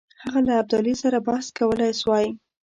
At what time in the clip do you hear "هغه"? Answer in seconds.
0.23-0.39